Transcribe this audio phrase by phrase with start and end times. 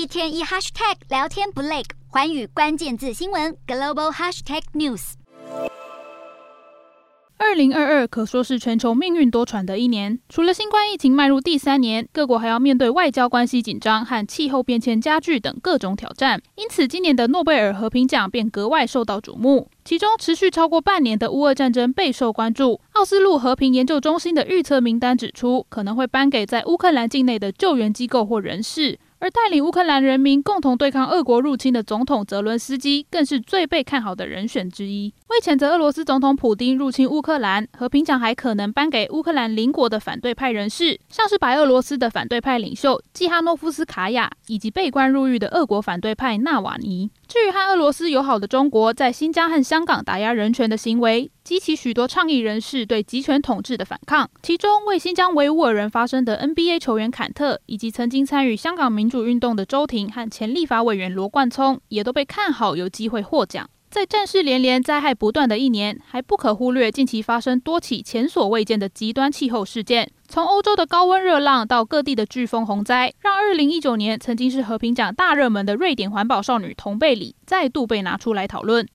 [0.00, 5.12] 一天一 hashtag 聊天不累，环宇关键字新闻 global hashtag news。
[7.36, 16.40] 二零二二可说是全球命运多舛的一年，除了新冠疫情迈入第三年，各国还要面对外交关系紧张和气候变迁加剧等各种挑战。
[16.54, 19.68] 因此，今年的诺贝尔和平奖便格外受到瞩目。
[19.84, 22.80] 其中，持续超过半年的乌俄战争备受关注。
[22.92, 28.98] 奥斯陆和平研究中心的预测名单指出，可能会颁给在乌克兰境内的救援机构或人士。
[29.20, 35.12] 而带领乌克兰人民共同对抗俄国入侵的总统泽伦斯基，更是最被看好的人选之一。
[35.28, 47.10] 为谴责俄罗斯总统普京入侵乌克兰，和平奖还可能颁给乌克兰邻国的反对派人士，像是白俄罗斯的反对派领袖季哈诺夫斯卡娅，以及被关入狱的俄国反对派纳瓦尼。
[47.30, 54.28] 至于和俄罗斯友好的中国，在新疆和香港打压人权的行为，激起许多倡议人士对集权统治的反抗。
[54.42, 63.70] 其中，为新疆维吾尔人发声的 NBA 球员坎特，以及曾经参与香港民主运动的周庭和前立法委员罗冠聪，也都被看好有机会获奖。
[63.88, 70.10] 在战事连连、灾害不断的一年，还不可忽略近期发生多起前所未见的极端气候事件。
[70.32, 78.86] 从欧洲的高温热浪到各地的飓风洪灾，让2019年曾经是和平奖大热门的瑞典环保少女同贝里再度被拿出来讨论。